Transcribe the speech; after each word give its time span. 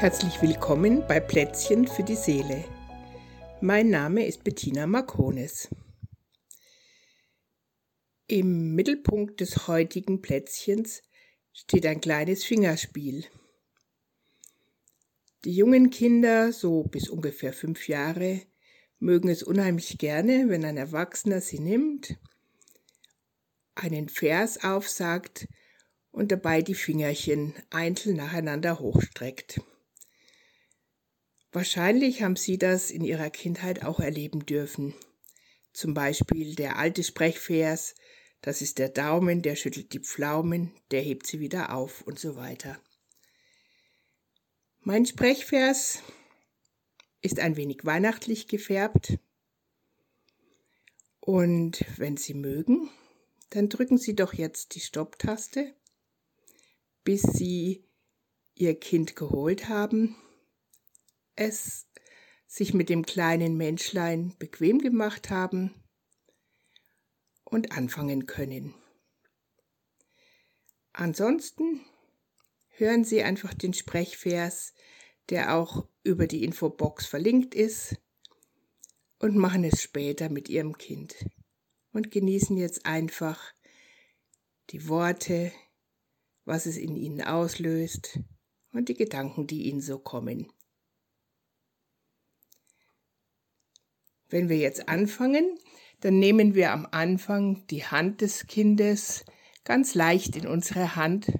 Herzlich 0.00 0.40
willkommen 0.40 1.06
bei 1.06 1.20
Plätzchen 1.20 1.86
für 1.86 2.02
die 2.02 2.16
Seele. 2.16 2.64
Mein 3.60 3.90
Name 3.90 4.24
ist 4.24 4.42
Bettina 4.42 4.86
Marcones. 4.86 5.68
Im 8.26 8.74
Mittelpunkt 8.74 9.40
des 9.40 9.68
heutigen 9.68 10.22
Plätzchens 10.22 11.02
steht 11.52 11.84
ein 11.84 12.00
kleines 12.00 12.44
Fingerspiel. 12.44 13.26
Die 15.44 15.52
jungen 15.52 15.90
Kinder, 15.90 16.54
so 16.54 16.82
bis 16.84 17.10
ungefähr 17.10 17.52
fünf 17.52 17.86
Jahre, 17.86 18.40
mögen 19.00 19.28
es 19.28 19.42
unheimlich 19.42 19.98
gerne, 19.98 20.48
wenn 20.48 20.64
ein 20.64 20.78
Erwachsener 20.78 21.42
sie 21.42 21.58
nimmt, 21.58 22.16
einen 23.74 24.08
Vers 24.08 24.64
aufsagt 24.64 25.46
und 26.10 26.32
dabei 26.32 26.62
die 26.62 26.74
Fingerchen 26.74 27.52
einzeln 27.68 28.16
nacheinander 28.16 28.78
hochstreckt. 28.78 29.60
Wahrscheinlich 31.52 32.22
haben 32.22 32.36
Sie 32.36 32.58
das 32.58 32.90
in 32.92 33.04
Ihrer 33.04 33.28
Kindheit 33.28 33.84
auch 33.84 33.98
erleben 33.98 34.46
dürfen. 34.46 34.94
Zum 35.72 35.94
Beispiel 35.94 36.54
der 36.54 36.76
alte 36.78 37.02
Sprechvers, 37.02 37.96
das 38.40 38.62
ist 38.62 38.78
der 38.78 38.88
Daumen, 38.88 39.42
der 39.42 39.56
schüttelt 39.56 39.92
die 39.92 39.98
Pflaumen, 39.98 40.72
der 40.92 41.00
hebt 41.00 41.26
sie 41.26 41.40
wieder 41.40 41.74
auf 41.74 42.02
und 42.02 42.18
so 42.18 42.36
weiter. 42.36 42.80
Mein 44.80 45.06
Sprechvers 45.06 46.02
ist 47.20 47.40
ein 47.40 47.56
wenig 47.56 47.84
weihnachtlich 47.84 48.46
gefärbt. 48.46 49.18
Und 51.18 51.84
wenn 51.98 52.16
Sie 52.16 52.32
mögen, 52.32 52.88
dann 53.50 53.68
drücken 53.68 53.98
Sie 53.98 54.14
doch 54.14 54.32
jetzt 54.32 54.74
die 54.74 54.80
Stopptaste, 54.80 55.74
bis 57.04 57.22
Sie 57.22 57.84
Ihr 58.54 58.78
Kind 58.78 59.16
geholt 59.16 59.68
haben 59.68 60.16
es 61.36 61.86
sich 62.46 62.74
mit 62.74 62.88
dem 62.88 63.04
kleinen 63.04 63.56
Menschlein 63.56 64.34
bequem 64.38 64.78
gemacht 64.78 65.30
haben 65.30 65.74
und 67.44 67.72
anfangen 67.72 68.26
können. 68.26 68.74
Ansonsten 70.92 71.80
hören 72.68 73.04
Sie 73.04 73.22
einfach 73.22 73.54
den 73.54 73.72
Sprechvers, 73.72 74.74
der 75.28 75.54
auch 75.54 75.86
über 76.02 76.26
die 76.26 76.44
Infobox 76.44 77.06
verlinkt 77.06 77.54
ist, 77.54 77.96
und 79.20 79.36
machen 79.36 79.64
es 79.64 79.82
später 79.82 80.30
mit 80.30 80.48
Ihrem 80.48 80.76
Kind 80.78 81.14
und 81.92 82.10
genießen 82.10 82.56
jetzt 82.56 82.86
einfach 82.86 83.52
die 84.70 84.88
Worte, 84.88 85.52
was 86.44 86.66
es 86.66 86.76
in 86.76 86.96
Ihnen 86.96 87.22
auslöst 87.22 88.18
und 88.72 88.88
die 88.88 88.94
Gedanken, 88.94 89.46
die 89.46 89.68
Ihnen 89.68 89.80
so 89.80 89.98
kommen. 89.98 90.50
Wenn 94.30 94.48
wir 94.48 94.56
jetzt 94.56 94.88
anfangen, 94.88 95.58
dann 96.00 96.18
nehmen 96.18 96.54
wir 96.54 96.72
am 96.72 96.86
Anfang 96.90 97.66
die 97.66 97.84
Hand 97.84 98.20
des 98.20 98.46
Kindes 98.46 99.24
ganz 99.64 99.94
leicht 99.94 100.36
in 100.36 100.46
unsere 100.46 100.96
Hand 100.96 101.32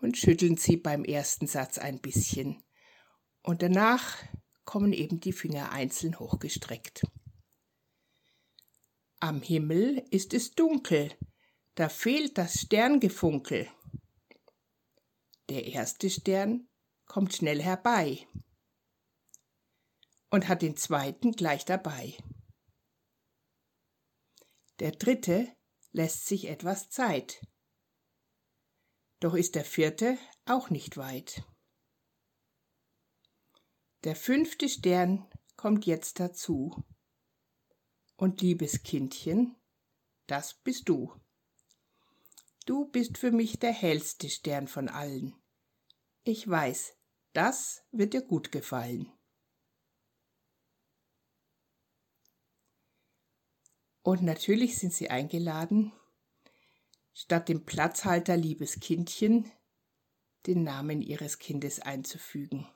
und 0.00 0.16
schütteln 0.16 0.56
sie 0.56 0.76
beim 0.76 1.04
ersten 1.04 1.46
Satz 1.46 1.78
ein 1.78 2.00
bisschen. 2.00 2.62
Und 3.42 3.62
danach 3.62 4.16
kommen 4.64 4.92
eben 4.94 5.20
die 5.20 5.32
Finger 5.32 5.72
einzeln 5.72 6.18
hochgestreckt. 6.18 7.04
Am 9.20 9.42
Himmel 9.42 10.02
ist 10.10 10.34
es 10.34 10.52
dunkel, 10.52 11.12
da 11.74 11.88
fehlt 11.88 12.38
das 12.38 12.60
Sterngefunkel. 12.60 13.68
Der 15.50 15.66
erste 15.66 16.08
Stern 16.08 16.66
kommt 17.06 17.34
schnell 17.34 17.62
herbei 17.62 18.26
und 20.34 20.48
hat 20.48 20.62
den 20.62 20.76
zweiten 20.76 21.30
gleich 21.30 21.64
dabei. 21.64 22.16
Der 24.80 24.90
dritte 24.90 25.46
lässt 25.92 26.26
sich 26.26 26.48
etwas 26.48 26.90
Zeit. 26.90 27.40
Doch 29.20 29.34
ist 29.34 29.54
der 29.54 29.64
vierte 29.64 30.18
auch 30.44 30.70
nicht 30.70 30.96
weit. 30.96 31.44
Der 34.02 34.16
fünfte 34.16 34.68
Stern 34.68 35.24
kommt 35.54 35.86
jetzt 35.86 36.18
dazu. 36.18 36.84
Und 38.16 38.40
liebes 38.40 38.82
Kindchen, 38.82 39.54
das 40.26 40.54
bist 40.54 40.88
du. 40.88 41.14
Du 42.66 42.86
bist 42.86 43.18
für 43.18 43.30
mich 43.30 43.60
der 43.60 43.72
hellste 43.72 44.28
Stern 44.28 44.66
von 44.66 44.88
allen. 44.88 45.40
Ich 46.24 46.48
weiß, 46.48 46.96
das 47.34 47.84
wird 47.92 48.14
dir 48.14 48.22
gut 48.22 48.50
gefallen. 48.50 49.12
Und 54.04 54.22
natürlich 54.22 54.76
sind 54.76 54.92
sie 54.92 55.08
eingeladen, 55.08 55.90
statt 57.14 57.48
dem 57.48 57.64
Platzhalter 57.64 58.36
liebes 58.36 58.78
Kindchen 58.78 59.50
den 60.44 60.62
Namen 60.62 61.00
ihres 61.00 61.38
Kindes 61.38 61.80
einzufügen. 61.80 62.68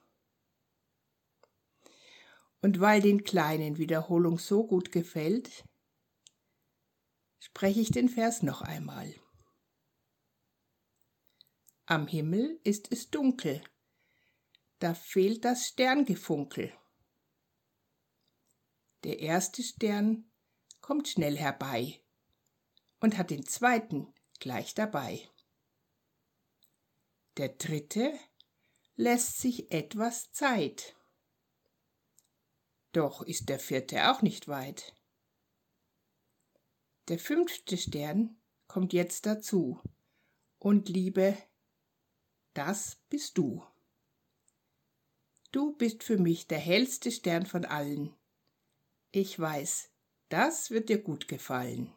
Und 2.62 2.80
weil 2.80 3.02
den 3.02 3.24
Kleinen 3.24 3.76
Wiederholung 3.76 4.38
so 4.38 4.66
gut 4.66 4.90
gefällt, 4.90 5.64
spreche 7.40 7.80
ich 7.80 7.90
den 7.90 8.08
Vers 8.08 8.42
noch 8.42 8.62
einmal. 8.62 9.14
Am 11.84 12.06
Himmel 12.06 12.58
ist 12.64 12.90
es 12.90 13.10
dunkel, 13.10 13.62
da 14.78 14.94
fehlt 14.94 15.44
das 15.44 15.66
Sterngefunkel. 15.68 16.72
Der 19.04 19.20
erste 19.20 19.62
Stern 19.62 20.27
kommt 20.88 21.06
schnell 21.06 21.36
herbei 21.36 22.00
und 22.98 23.18
hat 23.18 23.28
den 23.28 23.44
zweiten 23.44 24.06
gleich 24.40 24.74
dabei. 24.74 25.28
Der 27.36 27.50
dritte 27.50 28.18
lässt 28.96 29.36
sich 29.36 29.70
etwas 29.70 30.32
Zeit. 30.32 30.96
Doch 32.92 33.20
ist 33.20 33.50
der 33.50 33.58
vierte 33.58 34.10
auch 34.10 34.22
nicht 34.22 34.48
weit. 34.48 34.94
Der 37.08 37.18
fünfte 37.18 37.76
Stern 37.76 38.38
kommt 38.66 38.94
jetzt 38.94 39.26
dazu. 39.26 39.82
Und 40.58 40.88
Liebe, 40.88 41.36
das 42.54 42.96
bist 43.10 43.36
du. 43.36 43.62
Du 45.52 45.76
bist 45.76 46.02
für 46.02 46.16
mich 46.16 46.46
der 46.46 46.60
hellste 46.60 47.12
Stern 47.12 47.44
von 47.44 47.66
allen. 47.66 48.16
Ich 49.10 49.38
weiß, 49.38 49.90
das 50.28 50.70
wird 50.70 50.88
dir 50.88 50.98
gut 50.98 51.28
gefallen. 51.28 51.92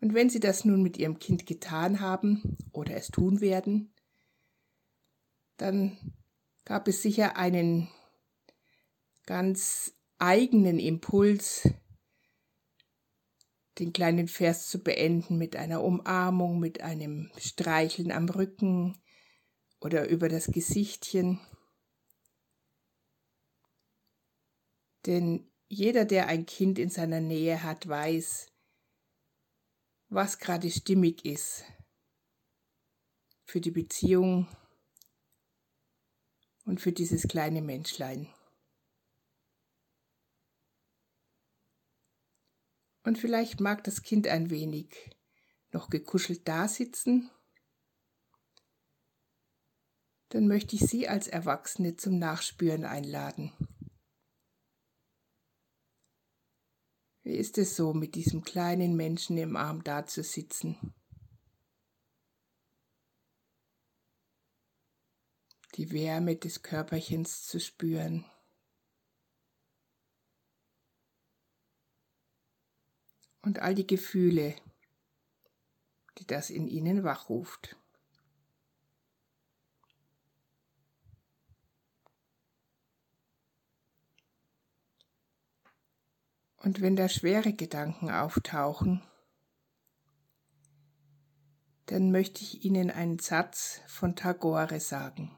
Und 0.00 0.14
wenn 0.14 0.30
Sie 0.30 0.40
das 0.40 0.64
nun 0.64 0.82
mit 0.82 0.96
Ihrem 0.96 1.18
Kind 1.18 1.46
getan 1.46 2.00
haben 2.00 2.56
oder 2.72 2.96
es 2.96 3.08
tun 3.08 3.40
werden, 3.40 3.92
dann 5.58 5.98
gab 6.64 6.88
es 6.88 7.02
sicher 7.02 7.36
einen 7.36 7.88
ganz 9.26 9.92
eigenen 10.18 10.78
Impuls, 10.78 11.68
den 13.78 13.92
kleinen 13.92 14.28
Vers 14.28 14.68
zu 14.68 14.82
beenden 14.82 15.36
mit 15.38 15.56
einer 15.56 15.82
Umarmung, 15.82 16.60
mit 16.60 16.82
einem 16.82 17.30
Streicheln 17.38 18.12
am 18.12 18.28
Rücken 18.28 18.98
oder 19.80 20.08
über 20.08 20.28
das 20.28 20.46
Gesichtchen. 20.46 21.40
Denn 25.06 25.50
jeder, 25.68 26.04
der 26.04 26.26
ein 26.26 26.46
Kind 26.46 26.78
in 26.78 26.90
seiner 26.90 27.20
Nähe 27.20 27.62
hat, 27.62 27.88
weiß, 27.88 28.46
was 30.08 30.38
gerade 30.38 30.70
stimmig 30.70 31.24
ist 31.24 31.64
für 33.44 33.60
die 33.60 33.70
Beziehung 33.70 34.46
und 36.64 36.80
für 36.80 36.92
dieses 36.92 37.28
kleine 37.28 37.62
Menschlein. 37.62 38.28
Und 43.02 43.18
vielleicht 43.18 43.60
mag 43.60 43.82
das 43.84 44.02
Kind 44.02 44.28
ein 44.28 44.50
wenig 44.50 45.10
noch 45.72 45.88
gekuschelt 45.88 46.46
dasitzen. 46.46 47.30
Dann 50.28 50.46
möchte 50.46 50.76
ich 50.76 50.82
Sie 50.82 51.08
als 51.08 51.28
Erwachsene 51.28 51.96
zum 51.96 52.18
Nachspüren 52.18 52.84
einladen. 52.84 53.52
Wie 57.22 57.36
ist 57.36 57.58
es 57.58 57.76
so, 57.76 57.92
mit 57.92 58.14
diesem 58.14 58.42
kleinen 58.42 58.96
Menschen 58.96 59.36
im 59.36 59.56
Arm 59.56 59.84
dazusitzen? 59.84 60.94
Die 65.74 65.92
Wärme 65.92 66.36
des 66.36 66.62
Körperchens 66.62 67.46
zu 67.46 67.60
spüren. 67.60 68.24
Und 73.42 73.60
all 73.60 73.74
die 73.74 73.86
Gefühle, 73.86 74.54
die 76.18 76.26
das 76.26 76.50
in 76.50 76.68
ihnen 76.68 77.04
wachruft. 77.04 77.76
Und 86.60 86.82
wenn 86.82 86.94
da 86.94 87.08
schwere 87.08 87.54
Gedanken 87.54 88.10
auftauchen, 88.10 89.02
dann 91.86 92.12
möchte 92.12 92.42
ich 92.42 92.64
Ihnen 92.64 92.90
einen 92.90 93.18
Satz 93.18 93.80
von 93.88 94.14
Tagore 94.14 94.78
sagen. 94.78 95.36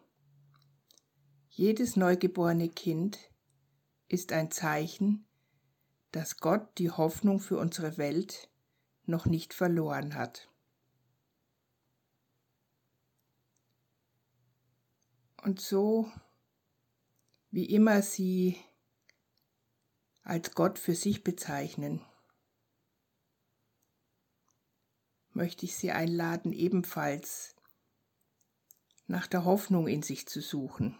Jedes 1.48 1.96
neugeborene 1.96 2.68
Kind 2.68 3.18
ist 4.08 4.32
ein 4.32 4.50
Zeichen, 4.50 5.24
dass 6.10 6.38
Gott 6.38 6.76
die 6.78 6.90
Hoffnung 6.90 7.38
für 7.38 7.56
unsere 7.56 7.96
Welt 7.98 8.50
noch 9.06 9.24
nicht 9.26 9.54
verloren 9.54 10.14
hat. 10.14 10.50
Und 15.40 15.60
so, 15.60 16.10
wie 17.50 17.66
immer 17.66 18.02
Sie 18.02 18.58
als 20.22 20.54
Gott 20.54 20.78
für 20.78 20.94
sich 20.94 21.24
bezeichnen, 21.24 22.04
möchte 25.30 25.64
ich 25.66 25.76
Sie 25.76 25.90
einladen, 25.90 26.52
ebenfalls 26.52 27.56
nach 29.06 29.26
der 29.26 29.44
Hoffnung 29.44 29.88
in 29.88 30.02
sich 30.02 30.26
zu 30.26 30.40
suchen. 30.40 30.98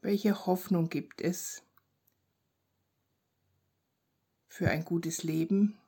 Welche 0.00 0.46
Hoffnung 0.46 0.88
gibt 0.88 1.20
es 1.20 1.62
für 4.46 4.70
ein 4.70 4.84
gutes 4.84 5.22
Leben, 5.24 5.78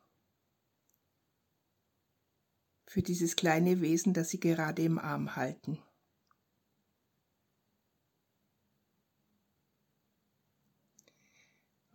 für 2.87 3.03
dieses 3.03 3.37
kleine 3.37 3.81
Wesen, 3.81 4.15
das 4.15 4.31
Sie 4.31 4.41
gerade 4.41 4.83
im 4.83 4.99
Arm 4.99 5.37
halten? 5.37 5.83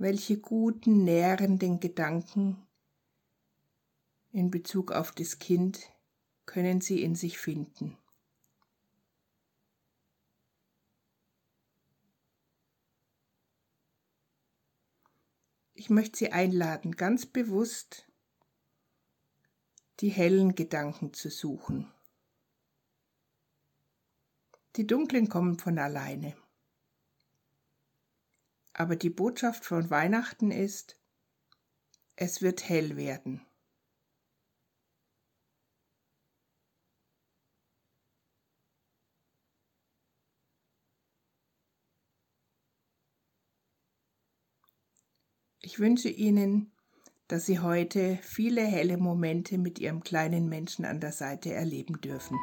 Welche 0.03 0.38
guten, 0.38 1.05
nährenden 1.05 1.79
Gedanken 1.79 2.67
in 4.33 4.51
Bezug 4.51 4.91
auf 4.91 5.13
das 5.13 5.39
Kind 5.39 5.79
können 6.45 6.81
Sie 6.81 7.01
in 7.01 7.15
sich 7.15 7.38
finden. 7.38 7.97
Ich 15.73 15.89
möchte 15.89 16.17
Sie 16.17 16.33
einladen, 16.33 16.97
ganz 16.97 17.25
bewusst 17.25 18.05
die 20.01 20.09
hellen 20.09 20.53
Gedanken 20.53 21.13
zu 21.13 21.29
suchen. 21.29 21.89
Die 24.75 24.85
dunklen 24.85 25.29
kommen 25.29 25.57
von 25.57 25.79
alleine. 25.79 26.35
Aber 28.74 28.96
die 28.96 29.10
Botschaft 29.10 29.66
von 29.66 29.90
Weihnachten 29.90 30.52
ist, 30.52 30.98
es 32.16 32.42
wird 32.42 32.68
hell 32.68 32.98
werden. 32.98 33.46
Ich 45.66 45.80
wünsche 45.80 46.10
Ihnen, 46.10 46.72
dass 47.28 47.46
Sie 47.46 47.60
heute 47.60 48.20
viele 48.22 48.62
helle 48.64 48.98
Momente 48.98 49.58
mit 49.58 49.80
Ihrem 49.80 50.04
kleinen 50.04 50.50
Menschen 50.50 50.84
an 50.84 51.00
der 51.00 51.14
Seite 51.14 51.54
erleben 51.54 52.02
dürfen. 52.02 52.38